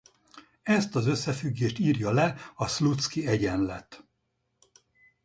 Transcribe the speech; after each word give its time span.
Ezt 0.63 0.95
az 0.95 1.05
összefüggést 1.07 1.79
írja 1.79 2.11
le 2.11 2.35
a 2.55 2.67
Slutsky-egyenlet. 2.67 4.03